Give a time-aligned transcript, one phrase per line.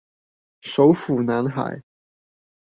[0.61, 1.83] 手斧男孩